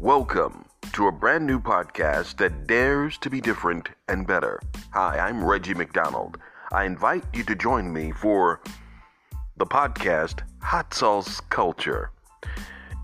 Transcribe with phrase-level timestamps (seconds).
[0.00, 4.58] Welcome to a brand new podcast that dares to be different and better.
[4.94, 6.38] Hi, I'm Reggie McDonald.
[6.72, 8.62] I invite you to join me for
[9.58, 12.12] the podcast Hot Sauce Culture.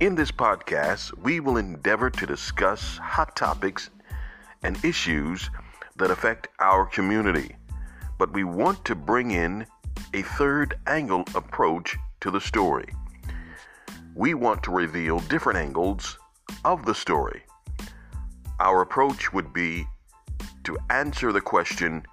[0.01, 3.91] In this podcast, we will endeavor to discuss hot topics
[4.63, 5.51] and issues
[5.97, 7.57] that affect our community,
[8.19, 9.67] but we want to bring in
[10.15, 12.89] a third angle approach to the story.
[14.15, 16.17] We want to reveal different angles
[16.67, 17.45] of the story.
[18.59, 19.87] Our approach would be
[20.65, 22.05] to answer the question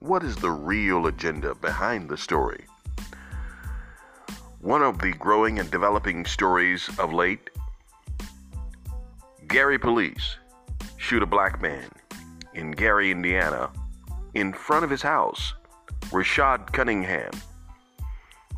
[0.00, 2.64] what is the real agenda behind the story?
[4.60, 7.48] One of the growing and developing stories of late
[9.46, 10.36] Gary police
[10.96, 11.88] shoot a black man
[12.54, 13.70] in Gary, Indiana,
[14.34, 15.54] in front of his house,
[16.10, 17.30] Rashad Cunningham.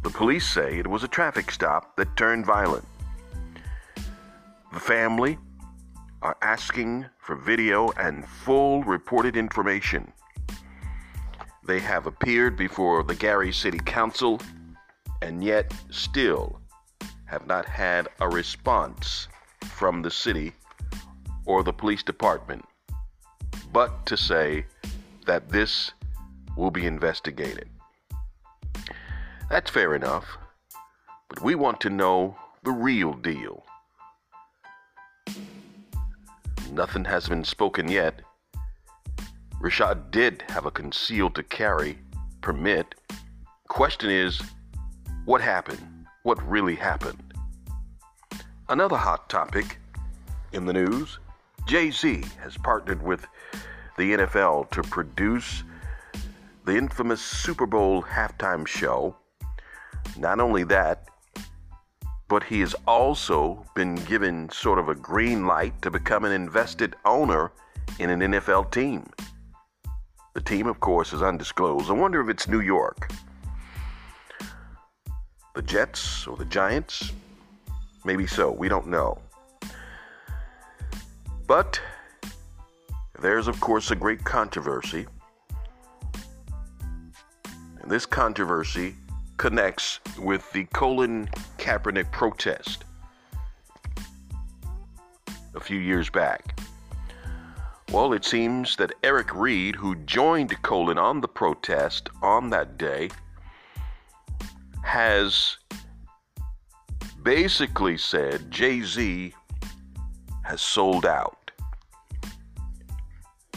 [0.02, 2.86] The police say it was a traffic stop that turned violent.
[4.74, 5.38] The family
[6.20, 10.12] are asking for video and full reported information.
[11.64, 14.40] They have appeared before the Gary City Council
[15.22, 16.60] and yet still
[17.26, 19.28] have not had a response
[19.62, 20.52] from the city
[21.46, 22.64] or the police department,
[23.72, 24.66] but to say
[25.24, 25.92] that this
[26.56, 27.68] will be investigated.
[29.48, 30.36] That's fair enough,
[31.28, 33.64] but we want to know the real deal.
[36.72, 38.20] Nothing has been spoken yet.
[39.60, 41.98] Rashad did have a concealed to carry
[42.40, 42.94] permit.
[43.68, 44.42] Question is,
[45.24, 46.06] what happened?
[46.22, 47.34] What really happened?
[48.68, 49.78] Another hot topic
[50.52, 51.18] in the news
[51.66, 53.26] Jay Z has partnered with
[53.96, 55.64] the NFL to produce
[56.64, 59.16] the infamous Super Bowl halftime show.
[60.18, 61.08] Not only that,
[62.28, 66.96] but he has also been given sort of a green light to become an invested
[67.04, 67.52] owner
[67.98, 69.08] in an NFL team.
[70.34, 71.90] The team, of course, is undisclosed.
[71.90, 73.10] I wonder if it's New York.
[75.54, 77.12] The Jets or the Giants?
[78.04, 78.50] Maybe so.
[78.50, 79.18] We don't know.
[81.46, 81.80] But
[83.20, 85.06] there's, of course, a great controversy.
[87.80, 88.96] And this controversy
[89.36, 91.28] connects with the Colin
[91.64, 92.84] Kaepernick protest
[95.54, 96.60] a few years back.
[97.90, 103.08] Well, it seems that Eric Reid, who joined Colin on the protest on that day,
[104.82, 105.56] has
[107.22, 109.32] basically said Jay Z
[110.42, 111.50] has sold out.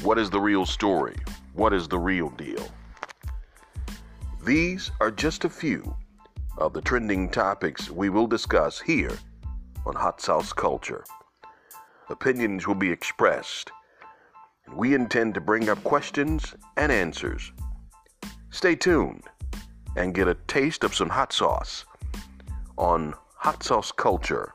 [0.01, 1.17] What is the real story?
[1.55, 2.69] What is the real deal?
[4.45, 5.93] These are just a few
[6.57, 9.17] of the trending topics we will discuss here
[9.85, 11.05] on Hot Sauce Culture.
[12.09, 13.71] Opinions will be expressed,
[14.65, 17.51] and we intend to bring up questions and answers.
[18.49, 19.23] Stay tuned
[19.95, 21.85] and get a taste of some hot sauce
[22.77, 24.53] on Hot Sauce Culture.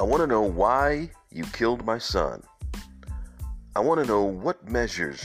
[0.00, 2.42] I want to know why you killed my son.
[3.78, 5.22] I want to know what measures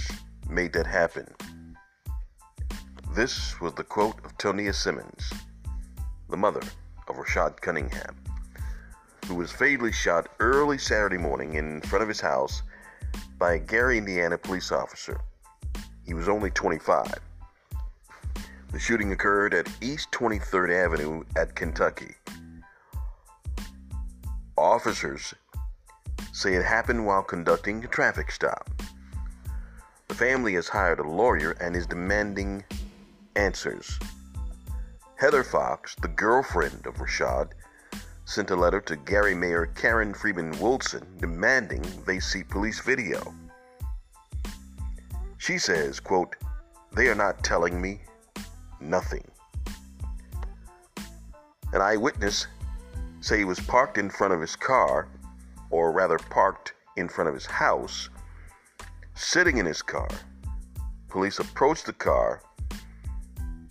[0.47, 1.25] made that happen.
[3.15, 5.33] This was the quote of Tonia Simmons,
[6.29, 6.61] the mother
[7.07, 8.15] of Rashad Cunningham,
[9.25, 12.61] who was fatally shot early Saturday morning in front of his house
[13.39, 15.19] by a Gary, Indiana police officer.
[16.05, 17.11] He was only 25.
[18.71, 22.13] The shooting occurred at East 23rd Avenue at Kentucky.
[24.55, 25.33] Officers
[26.33, 28.69] say it happened while conducting a traffic stop.
[30.07, 32.65] The family has hired a lawyer and is demanding
[33.35, 33.97] answers.
[35.15, 37.51] Heather Fox, the girlfriend of Rashad,
[38.25, 43.33] sent a letter to Gary Mayor Karen Freeman Wilson demanding they see police video.
[45.37, 46.35] She says, quote,
[46.93, 48.01] they are not telling me
[48.81, 49.23] nothing.
[51.73, 52.47] An eyewitness
[53.21, 55.07] say he was parked in front of his car,
[55.73, 58.09] or rather parked in front of his house,
[59.15, 60.07] sitting in his car.
[61.09, 62.43] Police approached the car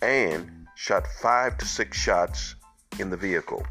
[0.01, 2.55] and shot five to six shots
[2.99, 3.65] in the vehicle.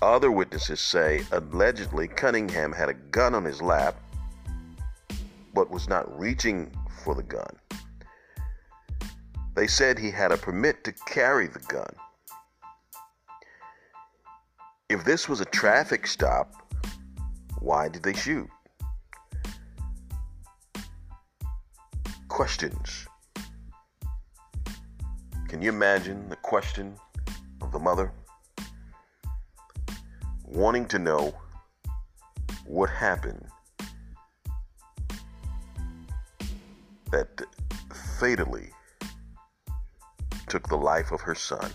[0.00, 4.00] Other witnesses say allegedly Cunningham had a gun on his lap
[5.52, 6.70] but was not reaching
[7.02, 7.50] for the gun.
[9.56, 11.92] They said he had a permit to carry the gun.
[14.88, 16.50] If this was a traffic stop,
[17.60, 18.48] why did they shoot?
[22.28, 23.06] Questions.
[25.46, 26.96] Can you imagine the question
[27.60, 28.12] of the mother?
[30.46, 31.34] Wanting to know
[32.64, 33.44] what happened
[37.10, 37.28] that
[38.18, 38.70] fatally
[40.48, 41.70] took the life of her son.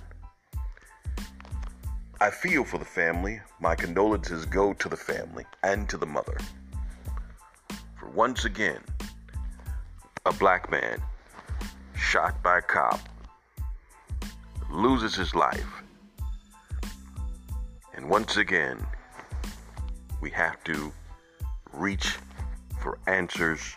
[2.24, 3.42] I feel for the family.
[3.60, 6.38] My condolences go to the family and to the mother.
[8.00, 8.80] For once again,
[10.26, 11.02] a black man
[11.98, 13.02] shot by a cop
[14.72, 15.84] loses his life.
[17.94, 18.78] And once again,
[20.22, 20.94] we have to
[21.74, 22.20] reach
[22.82, 23.76] for answers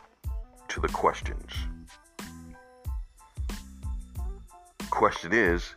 [0.69, 1.51] to the questions.
[4.89, 5.75] Question is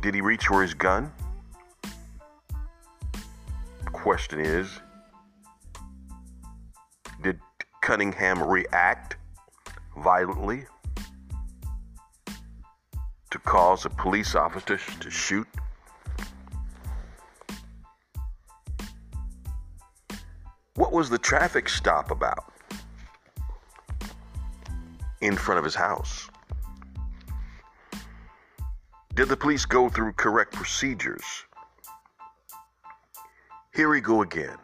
[0.00, 1.12] Did he reach for his gun?
[3.92, 4.80] Question is
[7.22, 7.40] Did
[7.82, 9.16] Cunningham react
[9.96, 10.66] violently
[13.30, 15.48] to cause a police officer to shoot?
[20.74, 22.52] What was the traffic stop about
[25.20, 26.30] in front of his house?
[29.18, 31.24] Did the police go through correct procedures?
[33.74, 34.56] Here we go again.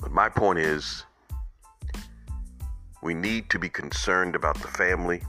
[0.00, 1.04] But my point is,
[3.00, 5.22] we need to be concerned about the family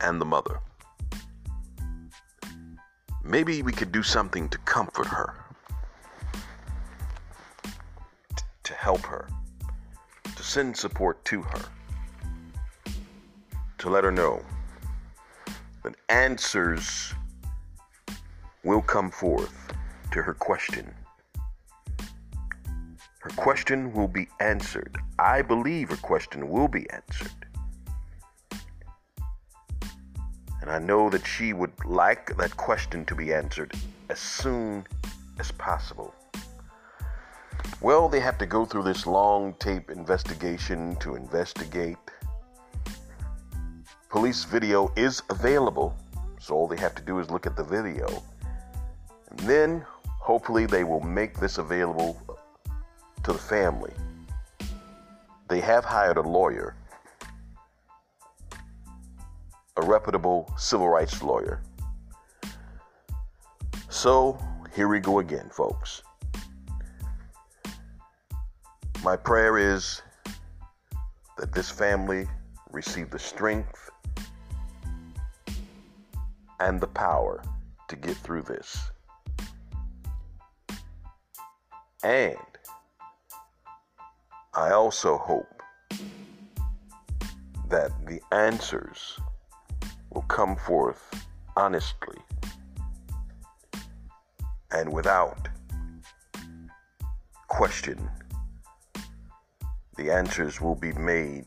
[0.00, 0.60] and the mother.
[3.24, 5.34] Maybe we could do something to comfort her.
[8.62, 9.28] to help her,
[10.36, 11.62] to send support to her,
[13.78, 14.40] to let her know
[15.82, 17.14] that answers
[18.64, 19.72] will come forth
[20.12, 20.94] to her question.
[23.20, 24.96] Her question will be answered.
[25.18, 27.30] I believe her question will be answered.
[30.60, 33.72] And I know that she would like that question to be answered
[34.08, 34.86] as soon
[35.38, 36.14] as possible.
[37.80, 42.01] Well, they have to go through this long tape investigation to investigate.
[44.12, 45.96] Police video is available,
[46.38, 48.22] so all they have to do is look at the video.
[49.30, 52.20] And then, hopefully, they will make this available
[53.24, 53.94] to the family.
[55.48, 56.76] They have hired a lawyer,
[59.78, 61.62] a reputable civil rights lawyer.
[63.88, 64.38] So,
[64.76, 66.02] here we go again, folks.
[69.02, 70.02] My prayer is
[71.38, 72.28] that this family
[72.70, 73.81] receive the strength
[76.62, 77.42] and the power
[77.88, 78.92] to get through this.
[82.04, 82.36] And
[84.54, 85.60] I also hope
[87.68, 89.18] that the answers
[90.10, 91.02] will come forth
[91.56, 92.18] honestly
[94.70, 95.48] and without
[97.48, 97.98] question
[99.96, 101.46] the answers will be made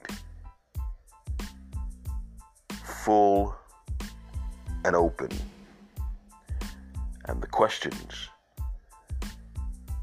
[2.84, 3.56] full
[4.86, 5.30] and open.
[7.26, 8.30] And the questions,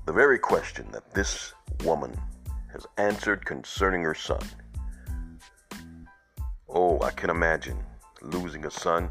[0.06, 2.20] the very question that this woman
[2.72, 4.42] has answered concerning her son.
[6.68, 7.78] Oh, I can imagine
[8.22, 9.08] losing a son.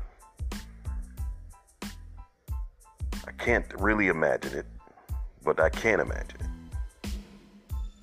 [3.25, 4.65] I can't really imagine it,
[5.41, 6.51] but I can imagine it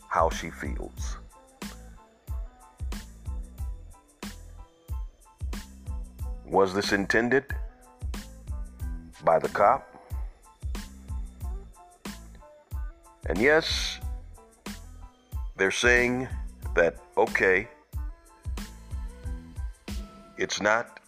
[0.09, 1.18] how she feels.
[6.51, 7.45] Was this intended
[9.23, 9.85] by the cop?
[13.27, 14.01] And yes,
[15.59, 16.27] they're saying
[16.75, 17.69] that, okay,
[20.39, 21.01] it's not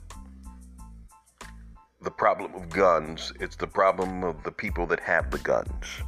[2.03, 6.03] the problem of guns, it's the problem of the people that have the guns.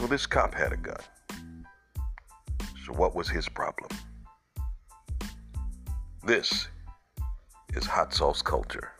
[0.00, 0.96] Well, this cop had a gun.
[2.84, 3.90] So, what was his problem?
[6.24, 6.68] This
[7.76, 8.95] is hot sauce culture.